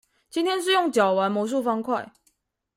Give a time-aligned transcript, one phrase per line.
[0.31, 2.07] 今天是用腳玩魔術方塊